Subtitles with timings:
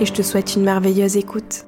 [0.00, 1.64] et je te souhaite une merveilleuse écoute.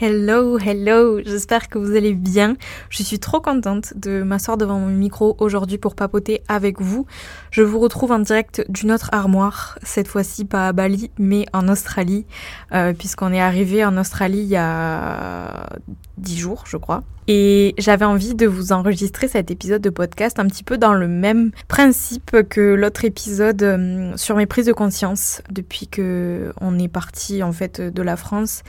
[0.00, 2.56] Hello, hello, j'espère que vous allez bien.
[2.90, 7.06] Je suis trop contente de m'asseoir devant mon micro aujourd'hui pour papoter avec vous.
[7.50, 11.68] Je vous retrouve en direct d'une autre armoire, cette fois-ci pas à Bali, mais en
[11.68, 12.26] Australie,
[12.72, 15.68] euh, puisqu'on est arrivé en Australie il y a
[16.18, 17.02] dix jours, je crois.
[17.28, 21.06] Et j'avais envie de vous enregistrer cet épisode de podcast un petit peu dans le
[21.06, 26.88] même principe que l'autre épisode euh, sur mes prises de conscience depuis que on est
[26.88, 28.64] parti en fait de la France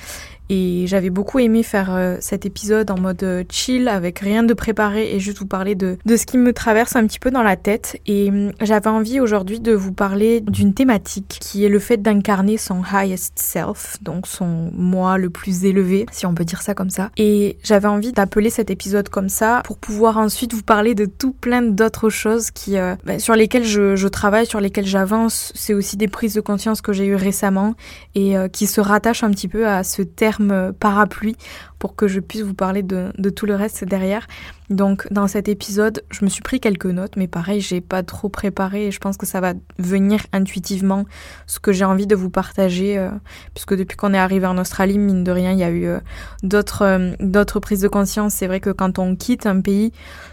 [0.50, 4.54] et j'avais beaucoup aimé faire euh, cet épisode en mode euh, chill, avec rien de
[4.54, 7.44] préparé et juste vous parler de, de ce qui me traverse un petit peu dans
[7.44, 8.00] la tête.
[8.06, 8.30] Et
[8.62, 13.40] j'avais envie aujourd'hui de vous parler d'une thématique qui est le fait d'incarner son highest
[13.40, 17.10] self, donc son moi le plus élevé, si on peut dire ça comme ça.
[17.18, 17.33] Et
[17.64, 21.62] j'avais envie d'appeler cet épisode comme ça pour pouvoir ensuite vous parler de tout plein
[21.62, 25.52] d'autres choses euh, ben, sur lesquelles je, je, travaille, sur lesquelles j'avance.
[25.56, 27.76] C'est aussi des prises de conscience que j'ai eues récemment
[28.16, 31.36] et qui se rattachent un petit peu à ce terme parapluie
[31.84, 34.26] pour que je puisse vous parler de, tout le reste derrière.
[34.70, 38.30] Donc dans cet épisode, je me suis pris quelques notes, mais pareil, j'ai pas trop
[38.30, 41.04] préparé et je pense que ça va venir intuitivement
[41.46, 43.10] ce que j'ai envie de vous partager, euh,
[43.54, 46.00] puisque depuis qu'on est arrivé en Australie, mine de rien, il y a eu euh,
[46.42, 48.34] d'autres euh, prises de conscience.
[48.34, 49.92] C'est vrai que quand on quitte un pays,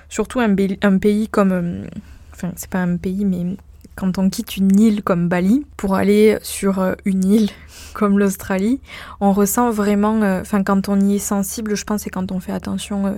[0.08, 1.82] surtout un, un pays comme,
[2.32, 3.56] enfin c'est pas un pays, mais
[4.00, 7.50] quand on quitte une île comme Bali pour aller sur une île
[7.92, 8.80] comme l'Australie,
[9.20, 12.40] on ressent vraiment, euh, enfin quand on y est sensible, je pense, et quand on
[12.40, 13.14] fait attention euh,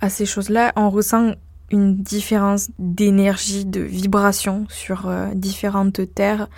[0.00, 1.34] à ces choses-là, on ressent
[1.70, 6.48] une différence d'énergie, de vibration sur euh, différentes terres.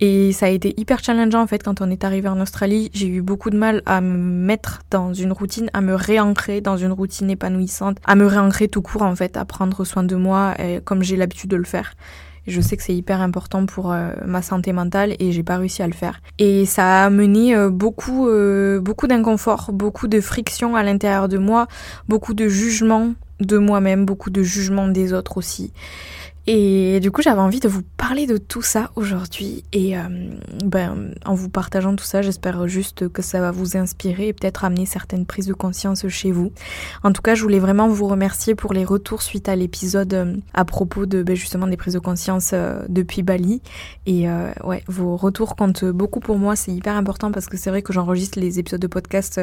[0.00, 2.90] Et ça a été hyper challengeant en fait quand on est arrivé en Australie.
[2.92, 6.76] J'ai eu beaucoup de mal à me mettre dans une routine, à me réancrer dans
[6.76, 10.56] une routine épanouissante, à me réancrer tout court en fait, à prendre soin de moi
[10.84, 11.94] comme j'ai l'habitude de le faire.
[12.48, 15.82] Je sais que c'est hyper important pour euh, ma santé mentale et j'ai pas réussi
[15.82, 16.22] à le faire.
[16.38, 21.36] Et ça a amené euh, beaucoup, euh, beaucoup d'inconfort, beaucoup de friction à l'intérieur de
[21.36, 21.68] moi,
[22.08, 25.72] beaucoup de jugement de moi-même, beaucoup de jugement des autres aussi.
[26.50, 29.64] Et du coup, j'avais envie de vous parler de tout ça aujourd'hui.
[29.74, 30.00] Et euh,
[30.64, 34.64] ben, en vous partageant tout ça, j'espère juste que ça va vous inspirer et peut-être
[34.64, 36.50] amener certaines prises de conscience chez vous.
[37.02, 40.36] En tout cas, je voulais vraiment vous remercier pour les retours suite à l'épisode euh,
[40.54, 43.60] à propos de ben, justement des prises de conscience euh, depuis Bali.
[44.06, 44.26] Et
[44.64, 46.56] ouais, vos retours comptent beaucoup pour moi.
[46.56, 49.38] C'est hyper important parce que c'est vrai que j'enregistre les épisodes de podcast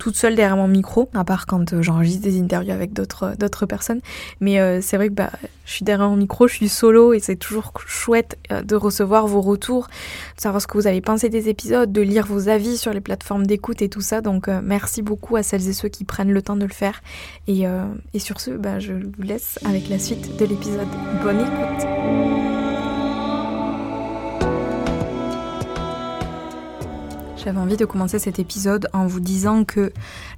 [0.00, 4.00] toute seule derrière mon micro, à part quand j'enregistre des interviews avec d'autres personnes.
[4.40, 5.30] Mais c'est vrai que bah,
[5.64, 9.26] je suis derrière mon micro je suis solo et c'est toujours chouette euh, de recevoir
[9.26, 9.86] vos retours,
[10.36, 13.00] de savoir ce que vous avez pensé des épisodes, de lire vos avis sur les
[13.00, 14.20] plateformes d'écoute et tout ça.
[14.20, 17.00] Donc euh, merci beaucoup à celles et ceux qui prennent le temps de le faire.
[17.46, 17.84] Et, euh,
[18.18, 20.88] sur ce, bah, je vous laisse avec la suite de l'épisode.
[21.22, 22.67] Bonne écoute
[27.48, 29.90] J'avais envie de commencer cet épisode en vous disant que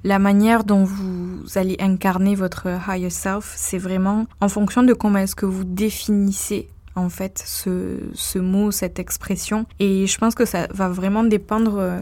[0.05, 5.19] la manière dont vous allez incarner votre higher self, c'est vraiment en fonction de comment
[5.19, 9.65] est-ce que vous définissez en fait ce, ce mot, cette expression.
[9.79, 11.99] Et je pense que ça va vraiment dépendre euh,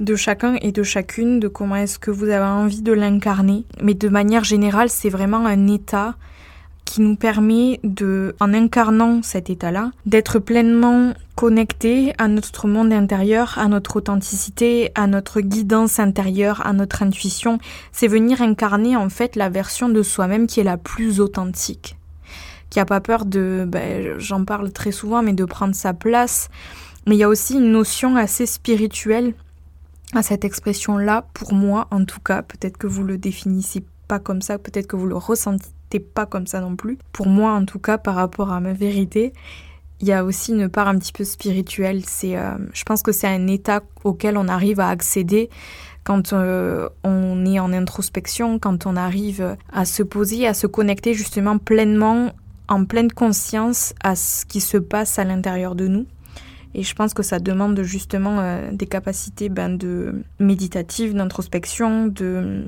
[0.00, 3.66] de chacun et de chacune, de comment est-ce que vous avez envie de l'incarner.
[3.82, 6.14] Mais de manière générale, c'est vraiment un état
[6.88, 13.58] qui nous permet de, en incarnant cet état-là, d'être pleinement connecté à notre monde intérieur,
[13.58, 17.58] à notre authenticité, à notre guidance intérieure, à notre intuition.
[17.92, 21.98] C'est venir incarner en fait la version de soi-même qui est la plus authentique,
[22.70, 26.48] qui a pas peur de, ben, j'en parle très souvent, mais de prendre sa place.
[27.06, 29.34] Mais il y a aussi une notion assez spirituelle
[30.14, 32.40] à cette expression-là, pour moi en tout cas.
[32.40, 35.68] Peut-être que vous le définissez pas comme ça, peut-être que vous le ressentez
[35.98, 36.98] pas comme ça non plus.
[37.12, 39.32] Pour moi, en tout cas, par rapport à ma vérité,
[40.00, 42.02] il y a aussi une part un petit peu spirituelle.
[42.06, 45.50] C'est, euh, je pense que c'est un état auquel on arrive à accéder
[46.04, 51.14] quand euh, on est en introspection, quand on arrive à se poser, à se connecter
[51.14, 52.32] justement pleinement,
[52.68, 56.06] en pleine conscience à ce qui se passe à l'intérieur de nous.
[56.74, 62.66] Et je pense que ça demande justement euh, des capacités ben, de méditative, d'introspection, de,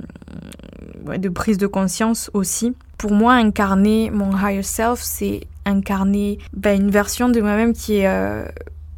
[1.19, 2.75] de prise de conscience aussi.
[2.99, 8.09] Pour moi, incarner mon higher self, c'est incarner ben, une version de moi-même qui est
[8.09, 8.45] euh,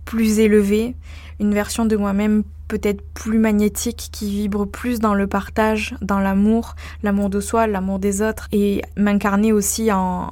[0.05, 0.95] plus élevée,
[1.41, 6.75] une version de moi-même peut-être plus magnétique, qui vibre plus dans le partage, dans l'amour,
[7.03, 10.31] l'amour de soi, l'amour des autres, et m'incarner aussi en,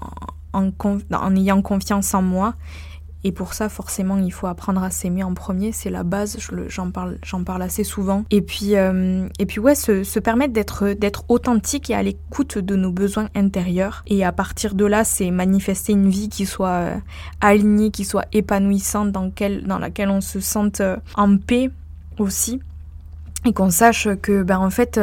[0.53, 2.55] en ayant confiance en moi
[3.23, 5.73] et pour ça, forcément, il faut apprendre à s'aimer en premier.
[5.73, 6.39] C'est la base.
[6.69, 8.25] J'en parle, parle assez souvent.
[8.31, 12.91] Et puis, euh, et puis ouais, se, permettre d'être, authentique et à l'écoute de nos
[12.91, 14.03] besoins intérieurs.
[14.07, 16.97] Et à partir de là, c'est manifester une vie qui soit euh,
[17.43, 21.71] alignée, qui soit épanouissante, dans laquelle on se sente euh, en paix
[22.19, 22.61] aussi.
[23.45, 25.01] Et qu'on sache que, ben, en fait,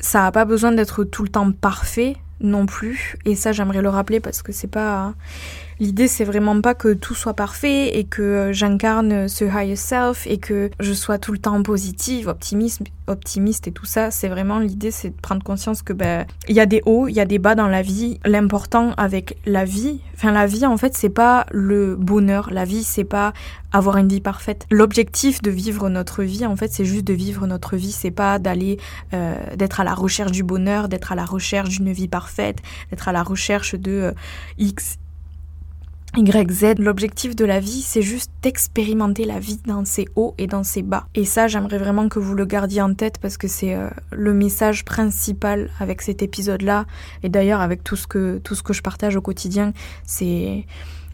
[0.00, 3.16] ça n'a pas besoin d'être tout le temps parfait non plus.
[3.24, 5.14] Et ça, j'aimerais le rappeler parce que c'est pas
[5.80, 10.38] L'idée, c'est vraiment pas que tout soit parfait et que j'incarne ce higher self et
[10.38, 14.10] que je sois tout le temps positive, optimiste, optimiste et tout ça.
[14.10, 17.14] C'est vraiment l'idée, c'est de prendre conscience que ben il y a des hauts, il
[17.14, 18.18] y a des bas dans la vie.
[18.24, 22.50] L'important avec la vie, enfin la vie en fait, c'est pas le bonheur.
[22.50, 23.32] La vie, c'est pas
[23.72, 24.66] avoir une vie parfaite.
[24.70, 27.92] L'objectif de vivre notre vie, en fait, c'est juste de vivre notre vie.
[27.92, 28.78] C'est pas d'aller,
[29.12, 32.58] euh, d'être à la recherche du bonheur, d'être à la recherche d'une vie parfaite,
[32.90, 34.12] d'être à la recherche de euh,
[34.58, 34.98] X,
[36.16, 40.64] YZ, l'objectif de la vie, c'est juste d'expérimenter la vie dans ses hauts et dans
[40.64, 41.06] ses bas.
[41.14, 44.32] Et ça, j'aimerais vraiment que vous le gardiez en tête parce que c'est euh, le
[44.32, 46.86] message principal avec cet épisode-là.
[47.22, 49.72] Et d'ailleurs, avec tout ce que, tout ce que je partage au quotidien,
[50.04, 50.64] c'est...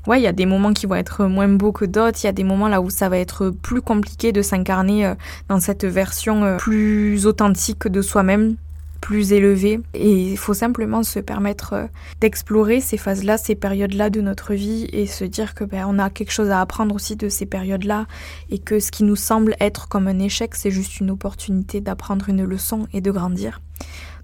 [0.07, 2.29] Ouais, il y a des moments qui vont être moins beaux que d'autres, il y
[2.29, 5.15] a des moments là où ça va être plus compliqué de s'incarner euh,
[5.49, 8.57] dans cette version euh, plus authentique de soi-même,
[9.05, 9.81] plus élevé.
[9.93, 11.87] Et il faut simplement se permettre euh,
[12.23, 16.09] d'explorer ces phases-là, ces périodes-là de notre vie et se dire que ben, on a
[16.09, 18.07] quelque chose à apprendre aussi de ces périodes-là
[18.49, 22.31] et que ce qui nous semble être comme un échec, c'est juste une opportunité d'apprendre
[22.31, 23.61] une leçon et de grandir.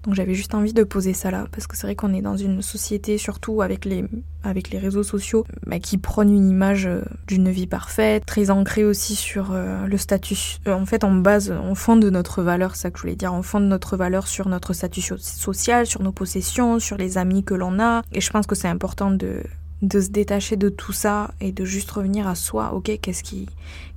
[0.03, 2.37] Donc j'avais juste envie de poser ça là, parce que c'est vrai qu'on est dans
[2.37, 4.03] une société, surtout avec les,
[4.43, 8.83] avec les réseaux sociaux, bah, qui prône une image euh, d'une vie parfaite, très ancrée
[8.83, 10.57] aussi sur euh, le statut.
[10.67, 13.33] Euh, en fait, on base, on fonde notre valeur, c'est ça que je voulais dire,
[13.33, 17.53] on fonde notre valeur sur notre statut social, sur nos possessions, sur les amis que
[17.53, 18.01] l'on a.
[18.11, 19.43] Et je pense que c'est important de
[19.81, 22.73] de se détacher de tout ça et de juste revenir à soi.
[22.73, 23.47] Ok, qu'est-ce qui,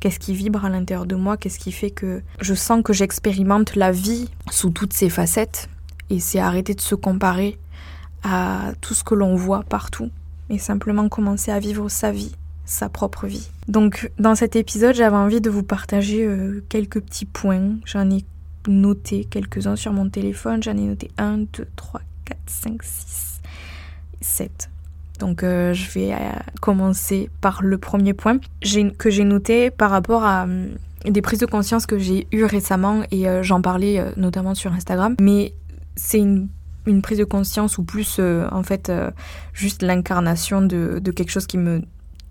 [0.00, 1.36] qu'est-ce qui vibre à l'intérieur de moi?
[1.36, 5.68] Qu'est-ce qui fait que je sens que j'expérimente la vie sous toutes ses facettes?
[6.14, 7.58] Et c'est arrêter de se comparer
[8.22, 10.10] à tout ce que l'on voit partout
[10.48, 12.34] et simplement commencer à vivre sa vie,
[12.64, 13.48] sa propre vie.
[13.68, 17.76] Donc dans cet épisode, j'avais envie de vous partager euh, quelques petits points.
[17.84, 18.24] J'en ai
[18.68, 20.62] noté quelques-uns sur mon téléphone.
[20.62, 23.40] J'en ai noté 1, 2, 3, 4, 5, 6,
[24.20, 24.70] 7.
[25.18, 26.16] Donc euh, je vais euh,
[26.60, 28.38] commencer par le premier point
[28.98, 30.46] que j'ai noté par rapport à
[31.04, 35.14] des prises de conscience que j'ai eues récemment et j'en parlais notamment sur Instagram.
[35.20, 35.52] Mais
[35.96, 36.48] c'est une,
[37.02, 39.10] prise de conscience ou plus euh, en fait euh,
[39.52, 41.82] juste l'incarnation de, quelque chose qui me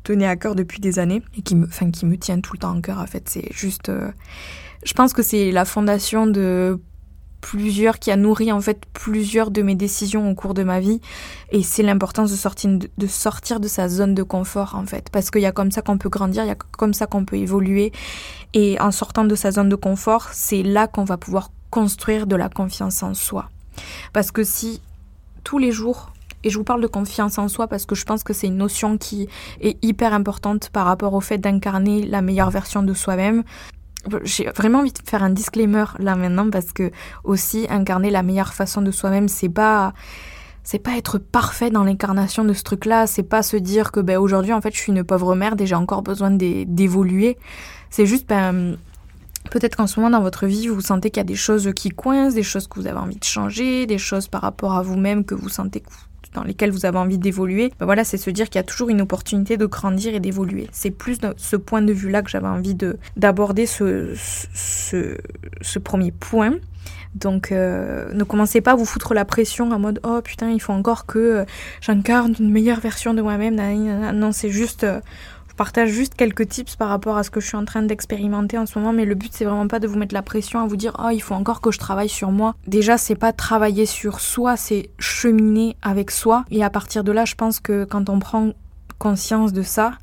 [0.04, 2.77] tenait à cœur depuis des années et qui me, qui me tient tout le temps
[2.77, 3.30] à cœur en fait.
[3.30, 4.12] C'est juste, euh,
[4.86, 6.80] je pense que c'est la fondation de
[7.44, 11.01] plusieurs, qui a nourri en fait plusieurs de mes décisions au cours de ma vie.
[11.51, 15.10] Et c'est l'importance de sortir, de sortir de sa zone de confort en fait.
[15.12, 17.25] Parce qu'il y a comme ça qu'on peut grandir, il y a comme ça qu'on
[17.25, 17.92] peut évoluer.
[18.54, 22.38] Et en sortant de sa zone de confort, c'est là qu'on va pouvoir construire de
[22.38, 23.50] la confiance en soi.
[24.13, 24.81] Parce que si
[25.44, 26.13] tous les jours,
[26.45, 28.57] et je vous parle de confiance en soi parce que je pense que c'est une
[28.57, 29.28] notion qui
[29.62, 33.44] est hyper importante par rapport au fait d'incarner la meilleure version de soi-même.
[34.24, 36.92] J'ai vraiment envie de faire un disclaimer là maintenant parce que
[37.24, 39.94] aussi incarner la meilleure façon de soi-même, c'est pas
[40.64, 44.18] c'est pas être parfait dans l'incarnation de ce truc-là, c'est pas se dire que ben
[44.18, 47.38] aujourd'hui en fait je suis une pauvre merde et j'ai encore besoin d'évoluer.
[47.90, 48.78] C'est juste ben
[49.52, 51.90] Peut-être qu'en ce moment dans votre vie, vous sentez qu'il y a des choses qui
[51.90, 55.26] coincent, des choses que vous avez envie de changer, des choses par rapport à vous-même
[55.26, 55.83] que vous sentez
[56.33, 57.71] dans lesquelles vous avez envie d'évoluer.
[57.80, 60.68] Ben voilà, c'est se dire qu'il y a toujours une opportunité de grandir et d'évoluer.
[60.71, 64.16] C'est plus de ce point de vue-là que j'avais envie de d'aborder ce,
[65.83, 66.56] premier point.
[67.16, 70.59] Donc euh, ne commencez pas à vous foutre la pression en mode oh putain il
[70.59, 71.45] faut encore que euh,
[71.80, 73.56] j'incarne une meilleure version de moi-même.
[74.16, 74.99] Non c'est juste euh,
[75.56, 78.66] partage juste quelques tips par rapport à ce que je suis en train d'expérimenter en
[78.66, 80.76] ce moment, mais le but c'est vraiment pas de vous mettre la pression à vous
[80.76, 82.56] dire oh il faut encore que je travaille sur moi.
[82.68, 86.45] Déjà c'est pas travailler sur soi, c'est cheminer avec soi.
[86.52, 88.52] Et à partir de là, je pense que quand on prend
[88.98, 89.94] conscience de ça,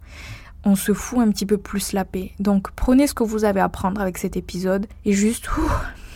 [0.65, 2.33] on se fout un petit peu plus la paix.
[2.39, 5.49] Donc prenez ce que vous avez à prendre avec cet épisode et juste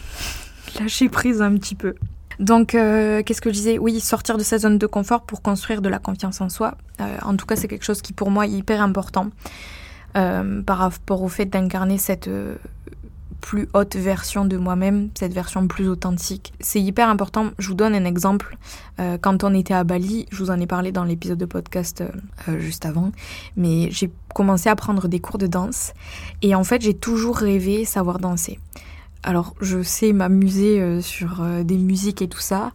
[0.80, 1.94] lâchez prise un petit peu.
[2.40, 3.78] Donc, euh, qu'est-ce que je disais?
[3.78, 6.76] Oui, sortir de sa zone de confort pour construire de la confiance en soi.
[7.00, 9.30] Euh, en tout cas, c'est quelque chose qui pour moi est hyper important
[10.16, 12.30] euh, par rapport au fait d'incarner cette
[13.40, 16.54] plus haute version de moi-même, cette version plus authentique.
[16.60, 17.50] C'est hyper important.
[17.58, 18.56] Je vous donne un exemple.
[19.20, 22.02] Quand on était à Bali, je vous en ai parlé dans l'épisode de podcast
[22.56, 23.12] juste avant,
[23.58, 25.92] mais j'ai commencé à prendre des cours de danse
[26.40, 28.58] et en fait j'ai toujours rêvé savoir danser.
[29.24, 32.72] Alors je sais m'amuser sur des musiques et tout ça,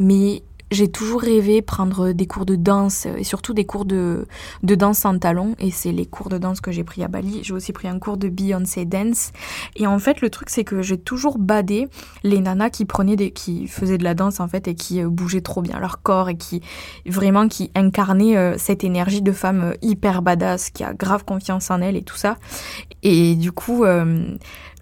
[0.00, 0.42] mais
[0.76, 4.26] j'ai toujours rêvé prendre des cours de danse et surtout des cours de,
[4.62, 7.40] de danse en talons et c'est les cours de danse que j'ai pris à Bali.
[7.42, 9.32] J'ai aussi pris un cours de Beyoncé Dance
[9.74, 11.88] et en fait le truc c'est que j'ai toujours badé
[12.24, 15.40] les nanas qui prenaient qui faisaient de la danse en fait et qui euh, bougeaient
[15.40, 16.60] trop bien leur corps et qui
[17.06, 21.70] vraiment qui incarnaient euh, cette énergie de femme euh, hyper badass qui a grave confiance
[21.70, 22.36] en elle et tout ça.
[23.02, 23.84] Et du coup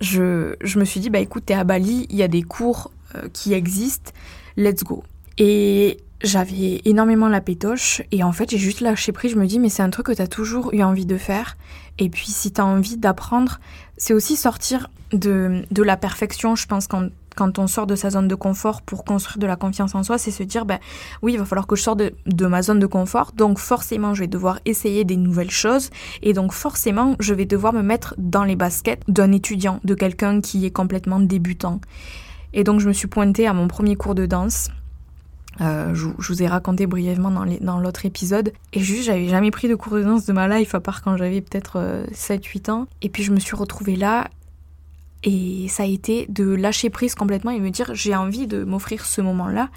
[0.00, 2.90] je, je me suis dit bah écoute t'es à Bali, il y a des cours
[3.32, 4.10] qui existent,
[4.56, 5.04] let's go.
[5.38, 8.02] Et j'avais énormément la pétoche.
[8.12, 10.12] Et en fait j'ai juste lâché prise, je me dis mais c'est un truc que
[10.12, 11.56] tu as toujours eu envie de faire.
[11.98, 13.60] Et puis si tu as envie d'apprendre,
[13.96, 18.10] c'est aussi sortir de, de la perfection, je pense quand quand on sort de sa
[18.10, 20.78] zone de confort pour construire de la confiance en soi, c'est se dire, ben
[21.22, 24.14] oui, il va falloir que je sorte de, de, ma zone de confort, donc forcément,
[24.14, 25.90] je vais devoir essayer des nouvelles choses,
[26.22, 30.40] et donc forcément, je vais devoir me mettre dans les baskets d'un étudiant, de quelqu'un
[30.40, 31.80] qui est complètement débutant.
[32.52, 34.68] Et donc, je me suis pointée à mon premier cours de danse,
[35.60, 37.30] euh, je, vous ai raconté brièvement
[37.60, 38.52] dans l'autre épisode.
[38.72, 41.16] Et juste, j'avais jamais pris de cours de danse de ma life, à part quand
[41.16, 42.86] j'avais peut-être 7-8 euh, ans.
[43.02, 44.28] Et puis je me suis retrouvée là.
[45.26, 49.06] Et ça a été de lâcher prise complètement et me dire j'ai envie de m'offrir
[49.06, 49.70] ce moment-là.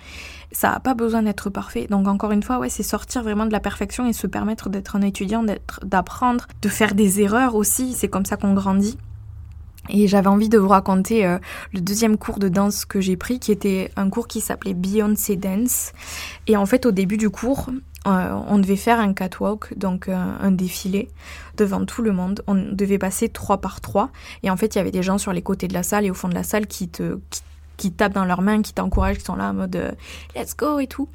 [0.52, 1.88] Ça n'a pas besoin d'être parfait.
[1.90, 4.98] Donc encore une fois, ouais, c'est sortir vraiment de la perfection et se permettre d'être
[4.98, 5.46] un étudiant,
[5.84, 7.94] d'apprendre, de faire des erreurs aussi.
[7.94, 8.98] C'est comme ça qu'on grandit.
[9.90, 11.38] Et j'avais envie de vous raconter euh,
[11.74, 15.36] le deuxième cours de danse que j'ai pris, qui était un cours qui s'appelait Beyoncé
[15.36, 15.94] Dance.
[16.48, 17.70] Et en fait, au début du cours,
[18.08, 21.10] euh, on devait faire un catwalk, donc euh, un défilé,
[21.58, 22.42] devant tout le monde.
[22.48, 24.10] On devait passer trois par trois.
[24.44, 26.12] Et en fait, il y avait des gens sur les côtés de la salle et
[26.12, 27.20] au fond de la salle qui te
[27.78, 29.96] qui, tapent dans leurs mains, qui t'encouragent, qui sont là en mode
[30.36, 31.08] let's go et tout.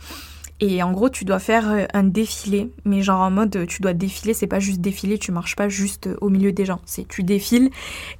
[0.60, 3.92] Et en gros, tu dois faire euh, un défilé, mais genre en mode tu dois
[3.94, 7.22] défiler, c'est pas juste défiler, tu marches pas juste au milieu des gens, c'est tu
[7.22, 7.70] défiles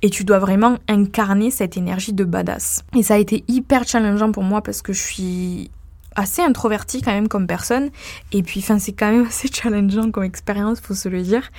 [0.02, 2.84] et tu dois vraiment incarner cette énergie de badass.
[2.96, 5.70] Et ça a été hyper challengeant pour moi parce que je suis
[6.16, 7.90] assez introvertie quand même comme personne.
[8.32, 11.50] Et puis c'est quand même assez challengeant comme expérience faut se le dire.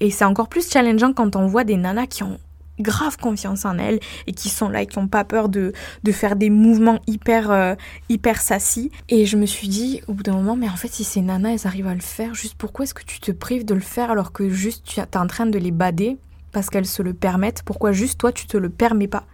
[0.00, 2.38] Et c'est encore plus challengeant quand on voit des nanas qui ont
[2.80, 6.12] grave confiance en elles et qui sont là et qui n'ont pas peur de, de,
[6.12, 7.74] faire des mouvements hyper, euh,
[8.08, 8.90] hyper sassy.
[9.08, 11.52] Et je me suis dit au bout d'un moment, mais en fait, si ces nanas,
[11.52, 14.10] elles arrivent à le faire, juste pourquoi est-ce que tu te prives de le faire
[14.10, 16.18] alors que juste tu es en train de les bader
[16.52, 17.62] parce qu'elles se le permettent?
[17.62, 19.24] Pourquoi juste toi, tu te le permets pas?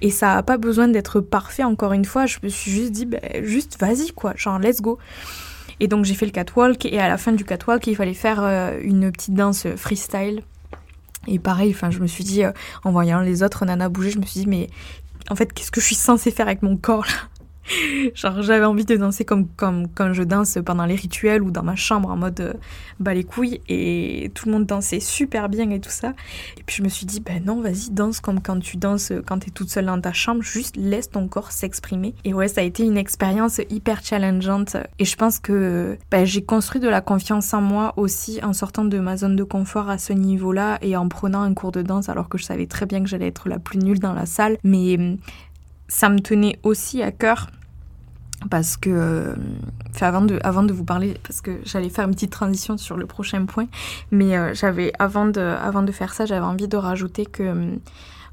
[0.00, 2.26] Et ça a pas besoin d'être parfait, encore une fois.
[2.26, 4.98] Je me suis juste dit, ben, juste vas-y, quoi, genre let's go.
[5.80, 8.42] Et donc j'ai fait le catwalk et à la fin du catwalk, il fallait faire
[8.42, 10.42] euh, une petite danse freestyle
[11.26, 12.52] et pareil, enfin, je me suis dit, euh,
[12.84, 14.68] en voyant les autres nanas bouger, je me suis dit, mais
[15.30, 17.28] en fait, qu'est-ce que je suis censée faire avec mon corps là?
[18.14, 21.62] Genre j'avais envie de danser comme, comme quand je danse pendant les rituels ou dans
[21.62, 22.54] ma chambre en mode euh,
[23.00, 26.14] bas les couilles et tout le monde dansait super bien et tout ça.
[26.58, 29.38] Et puis je me suis dit ben non vas-y danse comme quand tu danses quand
[29.38, 32.14] t'es toute seule dans ta chambre, juste laisse ton corps s'exprimer.
[32.24, 36.42] Et ouais ça a été une expérience hyper challengeante et je pense que ben, j'ai
[36.42, 39.98] construit de la confiance en moi aussi en sortant de ma zone de confort à
[39.98, 43.02] ce niveau-là et en prenant un cours de danse alors que je savais très bien
[43.02, 44.58] que j'allais être la plus nulle dans la salle.
[44.64, 44.98] Mais
[45.92, 47.50] ça me tenait aussi à cœur
[48.50, 49.34] parce que euh,
[50.00, 53.06] avant de avant de vous parler parce que j'allais faire une petite transition sur le
[53.06, 53.66] prochain point
[54.10, 57.78] mais euh, j'avais avant de avant de faire ça j'avais envie de rajouter que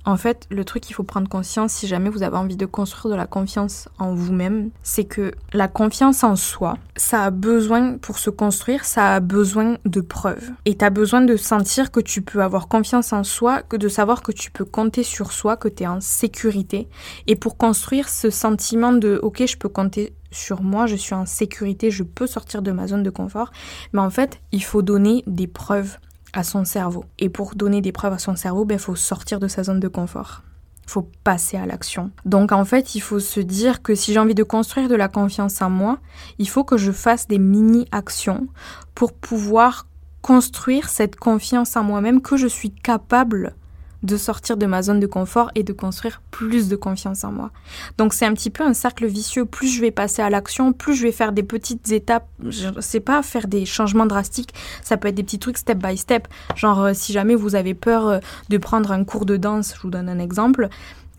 [0.06, 3.12] en fait, le truc qu'il faut prendre conscience si jamais vous avez envie de construire
[3.14, 8.18] de la confiance en vous-même, c'est que la confiance en soi, ça a besoin, pour
[8.18, 10.52] se construire, ça a besoin de preuves.
[10.66, 13.88] Et tu as besoin de sentir que tu peux avoir confiance en soi, que de
[13.88, 16.88] savoir que tu peux compter sur soi, que tu es en sécurité.
[17.28, 21.26] Et pour construire ce sentiment de ok, je peux compter sur moi, je suis en
[21.26, 23.52] sécurité, je peux sortir de ma zone de confort,
[23.94, 25.98] mais en fait, il faut donner des preuves
[26.34, 27.06] à son cerveau.
[27.18, 29.80] Et pour donner des preuves à son cerveau, il ben, faut sortir de sa zone
[29.80, 30.44] de confort.
[30.86, 32.12] Il faut passer à l'action.
[32.26, 35.08] Donc en fait, il faut se dire que si j'ai envie de construire de la
[35.08, 36.00] confiance en moi,
[36.40, 38.48] il faut que je fasse des mini-actions
[38.96, 39.86] pour pouvoir
[40.22, 43.56] construire cette confiance en moi-même que je suis capable
[44.04, 47.52] de sortir de ma zone de confort et de construire plus de confiance en moi.
[47.98, 49.46] Donc c'est un petit peu un cercle vicieux.
[49.46, 52.28] Plus je vais passer à l'action, plus je vais faire des petites étapes.
[52.46, 54.54] Je sais pas faire des changements drastiques.
[54.84, 56.28] Ça peut être des petits trucs step by step.
[56.56, 59.82] Genre euh, si jamais vous avez peur euh, de prendre un cours de danse, je
[59.82, 60.70] vous donne un exemple.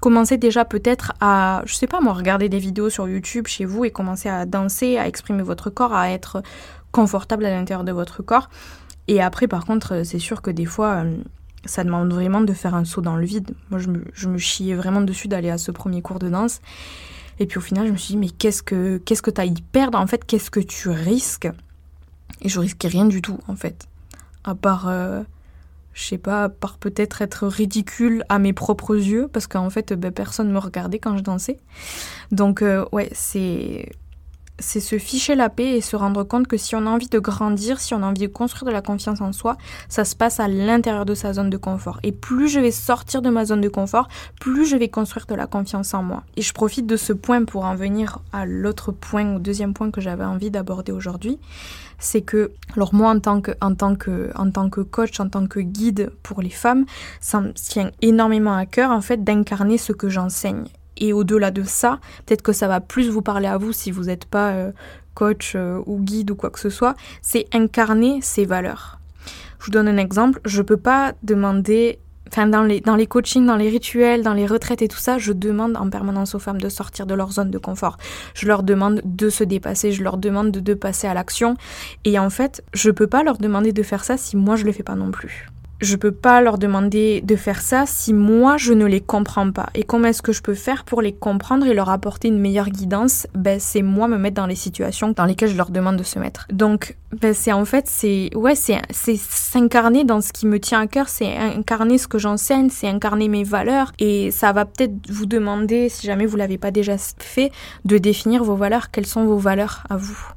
[0.00, 3.84] Commencez déjà peut-être à, je sais pas moi, regarder des vidéos sur YouTube chez vous
[3.84, 6.42] et commencer à danser, à exprimer votre corps, à être
[6.90, 8.48] confortable à l'intérieur de votre corps.
[9.08, 11.16] Et après, par contre, c'est sûr que des fois, euh,
[11.64, 13.52] ça demande vraiment de faire un saut dans le vide.
[13.70, 16.60] Moi, je me, chiais vraiment dessus d'aller à ce premier cours de danse.
[17.38, 19.44] Et puis au final, je me suis dit, mais qu'est-ce que qu'est-ce que tu as
[19.44, 21.48] à y perdre En fait, qu'est-ce que tu risques?
[22.42, 23.86] Et je risquais rien du tout, en fait.
[24.44, 25.22] À part, euh,
[25.94, 29.92] je sais pas, à part peut-être être ridicule à mes propres yeux, parce qu'en fait,
[29.92, 31.58] ben, personne me regardait quand je dansais.
[32.30, 33.90] Donc, euh, ouais, c'est
[34.60, 37.18] c'est se ficher la paix et se rendre compte que si on a envie de
[37.18, 39.56] grandir, si on a envie de construire de la confiance en soi,
[39.88, 41.98] ça se passe à l'intérieur de sa zone de confort.
[42.02, 44.08] Et plus je vais sortir de ma zone de confort,
[44.40, 46.22] plus je vais construire de la confiance en moi.
[46.36, 49.90] Et je profite de ce point pour en venir à l'autre point, au deuxième point
[49.90, 51.38] que j'avais envie d'aborder aujourd'hui.
[51.98, 55.28] C'est que, alors moi en tant que, en tant que, en tant que coach, en
[55.28, 56.86] tant que guide pour les femmes,
[57.20, 60.64] ça me tient énormément à cœur en fait d'incarner ce que j'enseigne.
[61.00, 64.04] Et au-delà de ça, peut-être que ça va plus vous parler à vous si vous
[64.04, 64.72] n'êtes pas euh,
[65.14, 69.00] coach euh, ou guide ou quoi que ce soit, c'est incarner ces valeurs.
[69.58, 71.98] Je vous donne un exemple, je ne peux pas demander
[72.32, 75.18] Enfin, dans les, dans les coachings, dans les rituels, dans les retraites et tout ça,
[75.18, 77.96] je demande en permanence aux femmes de sortir de leur zone de confort.
[78.34, 81.56] Je leur demande de se dépasser, je leur demande de, de passer à l'action.
[82.04, 84.70] Et en fait, je peux pas leur demander de faire ça si moi je le
[84.70, 85.48] fais pas non plus
[85.80, 89.68] je peux pas leur demander de faire ça si moi je ne les comprends pas.
[89.74, 92.68] Et comment est-ce que je peux faire pour les comprendre et leur apporter une meilleure
[92.68, 93.26] guidance?
[93.34, 96.18] Ben c'est moi me mettre dans les situations dans lesquelles je leur demande de se
[96.18, 96.46] mettre.
[96.52, 100.80] Donc ben c'est en fait c'est ouais c'est c'est s'incarner dans ce qui me tient
[100.80, 105.10] à cœur, c'est incarner ce que j'enseigne, c'est incarner mes valeurs et ça va peut-être
[105.10, 107.50] vous demander si jamais vous l'avez pas déjà fait
[107.84, 110.32] de définir vos valeurs, quelles sont vos valeurs à vous?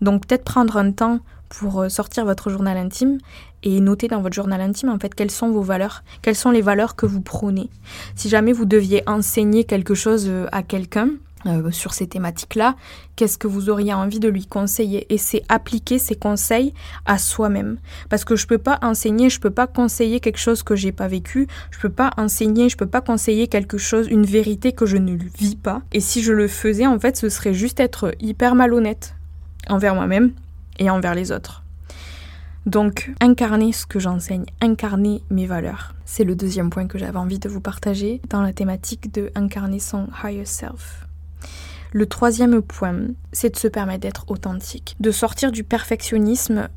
[0.00, 1.20] Donc peut-être prendre un temps
[1.50, 3.18] pour euh, sortir votre journal intime
[3.62, 6.62] et noter dans votre journal intime en fait quelles sont vos valeurs, quelles sont les
[6.62, 7.70] valeurs que vous prônez.
[8.14, 11.10] Si jamais vous deviez enseigner quelque chose euh, à quelqu'un
[11.46, 12.76] euh, sur ces thématiques-là,
[13.16, 15.06] qu'est-ce que vous auriez envie de lui conseiller?
[15.12, 16.74] Et c'est appliquer ces conseils
[17.06, 17.78] à soi-même.
[18.10, 21.08] Parce que je peux pas enseigner, je peux pas conseiller quelque chose que j'ai pas
[21.08, 24.98] vécu, je peux pas enseigner, je peux pas conseiller quelque chose, une vérité que je
[24.98, 25.80] ne vis pas.
[25.92, 29.14] Et si je le faisais, en fait, ce serait juste être hyper malhonnête
[29.68, 30.32] envers moi-même
[30.78, 31.59] et envers les autres.
[32.66, 35.94] Donc, incarner ce que j'enseigne, incarner mes valeurs.
[36.04, 39.78] C'est le deuxième point que j'avais envie de vous partager dans la thématique de incarner
[39.78, 41.06] son higher self.
[41.92, 42.98] Le troisième point,
[43.32, 46.68] c'est de se permettre d'être authentique, de sortir du perfectionnisme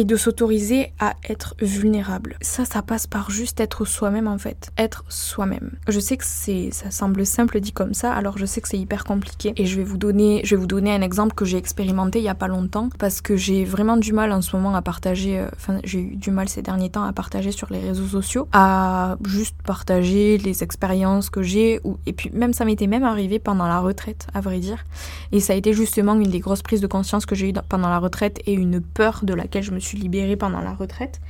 [0.00, 2.38] et de s'autoriser à être vulnérable.
[2.40, 4.70] Ça, ça passe par juste être soi-même en fait.
[4.78, 5.72] Être soi-même.
[5.88, 8.78] Je sais que c'est, ça semble simple dit comme ça, alors je sais que c'est
[8.78, 9.52] hyper compliqué.
[9.56, 12.24] Et je vais vous donner, je vais vous donner un exemple que j'ai expérimenté il
[12.24, 15.38] y a pas longtemps parce que j'ai vraiment du mal en ce moment à partager,
[15.38, 18.48] euh, enfin j'ai eu du mal ces derniers temps à partager sur les réseaux sociaux,
[18.52, 23.66] à juste partager les expériences que j'ai et puis même ça m'était même arrivé pendant
[23.66, 24.82] la retraite à vrai dire.
[25.30, 27.90] Et ça a été justement une des grosses prises de conscience que j'ai eu pendant
[27.90, 31.20] la retraite et une peur de laquelle je me suis libérée pendant la retraite.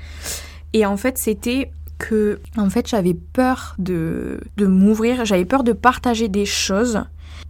[0.72, 5.72] Et en fait, c'était que en fait, j'avais peur de, de m'ouvrir, j'avais peur de
[5.72, 7.02] partager des choses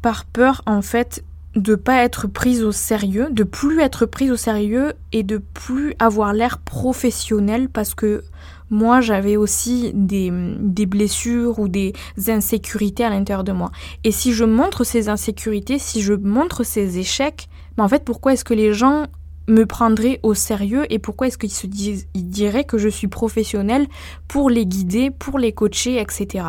[0.03, 1.25] par peur en fait
[1.57, 5.95] de pas être prise au sérieux, de plus être prise au sérieux et de plus
[5.99, 8.23] avoir l'air professionnel parce que
[8.71, 11.93] moi j'avais aussi des, des, blessures ou des
[12.29, 13.73] insécurités à l'intérieur de moi.
[14.05, 18.33] Et si je montre ces insécurités, si je montre ces échecs, ben en fait pourquoi
[18.33, 19.07] est-ce que les gens
[19.51, 23.87] me prendraient au sérieux et pourquoi est-ce qu'ils se diraient que je suis professionnelle
[24.29, 26.45] pour les guider, pour les coacher, etc.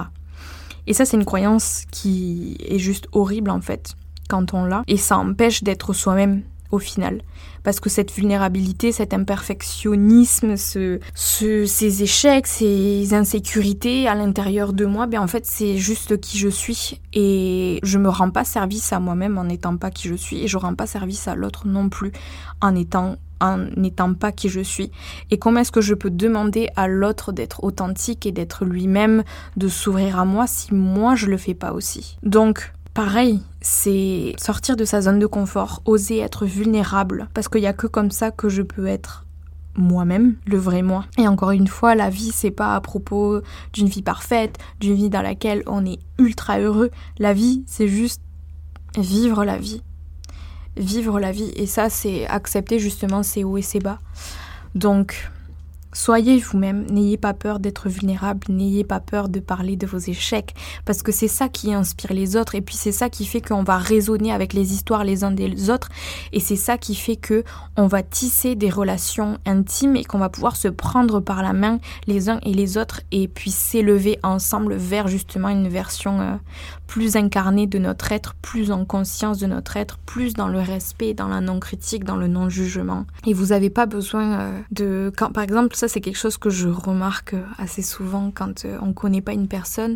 [0.88, 3.96] Et ça, c'est une croyance qui est juste horrible en fait
[4.30, 7.22] quand on l'a et ça empêche d'être soi-même au final.
[7.64, 15.08] Parce que cette vulnérabilité, cet imperfectionnisme, ce, ces échecs, ces insécurités à l'intérieur de moi,
[15.08, 17.00] ben en fait c'est juste qui je suis.
[17.14, 20.44] Et je me rends pas service à moi-même en n'étant pas qui je suis.
[20.44, 22.12] Et je rends pas service à l'autre non plus
[22.62, 24.92] en étant en n'étant pas qui je suis
[25.32, 29.24] Et comment est-ce que je peux demander à l'autre d'être authentique et d'être lui-même,
[29.58, 32.18] de s'ouvrir à moi si moi je le fais pas aussi?
[32.24, 37.68] Donc Pareil, c'est sortir de sa zone de confort, oser être vulnérable, parce qu'il n'y
[37.68, 39.26] a que comme ça que je peux être
[39.76, 41.06] moi-même, le vrai moi.
[41.18, 43.40] Et encore une fois, la vie, c'est pas à propos
[43.72, 46.92] d'une vie parfaite, d'une vie dans laquelle on est ultra heureux.
[47.18, 48.22] La vie, c'est juste
[48.98, 49.82] vivre la vie.
[50.76, 51.52] Vivre la vie.
[51.56, 54.00] Et ça, c'est accepter justement ses hauts et ses bas.
[54.76, 55.32] Donc,
[55.94, 60.56] Soyez vous-même, n'ayez pas peur d'être vulnérable, n'ayez pas peur de parler de vos échecs,
[60.86, 63.64] parce que c'est ça qui inspire les autres, et puis c'est ça qui fait qu'on
[63.64, 65.90] va raisonner avec les histoires les uns des autres,
[66.32, 67.44] et c'est ça qui fait que
[67.76, 71.80] on va tisser des relations intimes et qu'on va pouvoir se prendre par la main
[72.08, 76.36] les uns et les autres, et puis s'élever ensemble vers justement une version euh,
[76.92, 81.14] plus incarnée de notre être, plus en conscience de notre être, plus dans le respect,
[81.14, 83.06] dans la non-critique, dans le non-jugement.
[83.26, 86.68] Et vous n'avez pas besoin euh, de, par exemple ça c'est quelque chose que je
[86.68, 89.96] remarque assez souvent quand on ne connaît pas une personne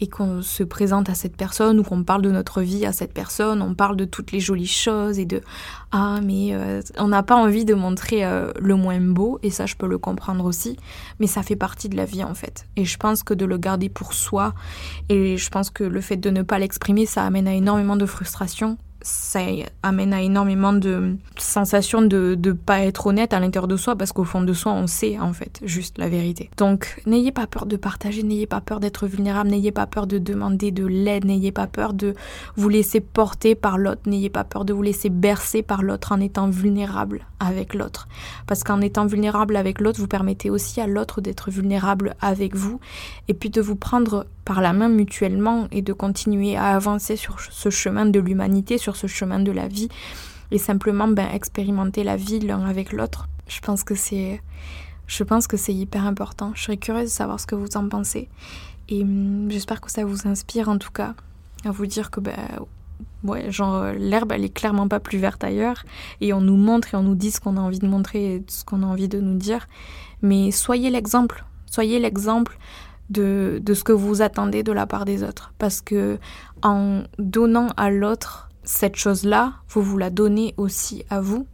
[0.00, 3.12] et qu'on se présente à cette personne ou qu'on parle de notre vie à cette
[3.12, 5.42] personne, on parle de toutes les jolies choses et de
[5.92, 9.66] ah mais euh, on n'a pas envie de montrer euh, le moins beau et ça
[9.66, 10.78] je peux le comprendre aussi,
[11.18, 12.66] mais ça fait partie de la vie en fait.
[12.76, 14.54] Et je pense que de le garder pour soi
[15.10, 18.06] et je pense que le fait de ne pas l'exprimer ça amène à énormément de
[18.06, 19.40] frustration ça
[19.82, 24.12] amène à énormément de sensations de ne pas être honnête à l'intérieur de soi parce
[24.12, 26.50] qu'au fond de soi, on sait en fait juste la vérité.
[26.56, 30.18] Donc n'ayez pas peur de partager, n'ayez pas peur d'être vulnérable, n'ayez pas peur de
[30.18, 32.14] demander de l'aide, n'ayez pas peur de
[32.56, 36.20] vous laisser porter par l'autre, n'ayez pas peur de vous laisser bercer par l'autre en
[36.20, 38.08] étant vulnérable avec l'autre.
[38.46, 42.80] Parce qu'en étant vulnérable avec l'autre, vous permettez aussi à l'autre d'être vulnérable avec vous
[43.28, 47.40] et puis de vous prendre par la main mutuellement et de continuer à avancer sur
[47.40, 49.88] ce chemin de l'humanité, ce chemin de la vie
[50.50, 53.28] et simplement ben, expérimenter la vie l'un avec l'autre.
[53.48, 54.40] Je pense que c'est
[55.06, 56.52] je pense que c'est hyper important.
[56.54, 58.28] Je serais curieuse de savoir ce que vous en pensez
[58.88, 61.14] et hum, j'espère que ça vous inspire en tout cas
[61.64, 62.36] à vous dire que ben
[63.24, 65.84] ouais, genre l'herbe elle est clairement pas plus verte ailleurs
[66.20, 68.44] et on nous montre et on nous dit ce qu'on a envie de montrer et
[68.48, 69.66] ce qu'on a envie de nous dire.
[70.22, 72.58] Mais soyez l'exemple, soyez l'exemple
[73.10, 75.52] de, ce que vous attendez de la part des autres.
[75.58, 76.18] Parce que
[76.62, 81.46] en donnant à l'autre cette chose-là, vous vous la donnez aussi à vous.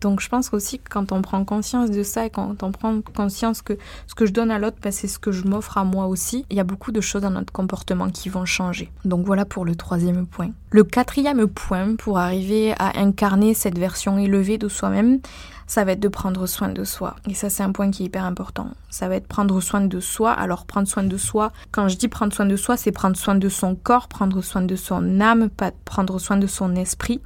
[0.00, 3.00] Donc je pense aussi que quand on prend conscience de ça et quand on prend
[3.16, 5.84] conscience que ce que je donne à l'autre, ben, c'est ce que je m'offre à
[5.84, 8.90] moi aussi, il y a beaucoup de choses dans notre comportement qui vont changer.
[9.04, 10.50] Donc voilà pour le troisième point.
[10.70, 15.20] Le quatrième point pour arriver à incarner cette version élevée de soi-même,
[15.68, 17.16] ça va être de prendre soin de soi.
[17.28, 18.70] Et ça, c'est un point qui est hyper important.
[18.88, 20.32] Ça va être prendre soin de soi.
[20.32, 23.34] Alors, prendre soin de soi, quand je dis prendre soin de soi, c'est prendre soin
[23.34, 27.20] de son corps, prendre soin de son âme, pas prendre soin de son esprit.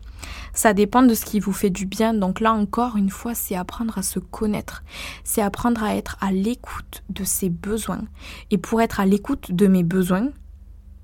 [0.54, 2.14] Ça dépend de ce qui vous fait du bien.
[2.14, 4.82] Donc là encore, une fois, c'est apprendre à se connaître.
[5.24, 8.02] C'est apprendre à être à l'écoute de ses besoins.
[8.50, 10.28] Et pour être à l'écoute de mes besoins,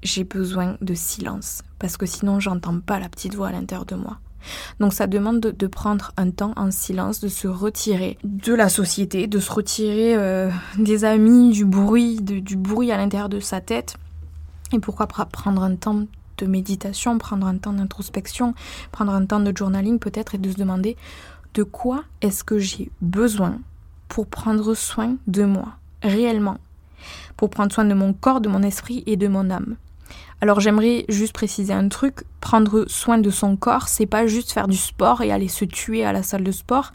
[0.03, 1.63] j'ai besoin de silence.
[1.79, 4.19] Parce que sinon, j'entends pas la petite voix à l'intérieur de moi.
[4.79, 9.27] Donc ça demande de, prendre un temps en silence, de se retirer de la société,
[9.27, 13.97] de se retirer euh, des amis, du bruit, du bruit à l'intérieur de sa tête.
[14.73, 16.07] Et pourquoi prendre un temps
[16.39, 18.55] de méditation, prendre un temps d'introspection,
[18.93, 20.97] prendre un temps de journaling peut-être et de se demander
[21.55, 23.59] de quoi est-ce que j'ai besoin
[24.09, 26.59] pour prendre soin de moi, réellement,
[27.37, 29.77] pour prendre soin de mon corps, de mon esprit et de mon âme.
[30.41, 34.69] Alors j'aimerais juste préciser un truc, prendre soin de son corps, c'est pas juste faire
[34.69, 36.93] du sport et aller se tuer à la salle de sport.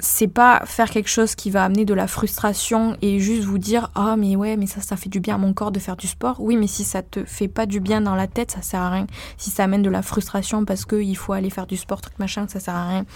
[0.00, 3.90] C'est pas faire quelque chose qui va amener de la frustration et juste vous dire
[3.94, 6.08] "Ah mais ouais, mais ça ça fait du bien à mon corps de faire du
[6.08, 8.80] sport." Oui, mais si ça te fait pas du bien dans la tête, ça sert
[8.80, 9.06] à rien.
[9.38, 12.46] Si ça amène de la frustration parce qu'il faut aller faire du sport, truc machin,
[12.48, 13.06] ça sert à rien.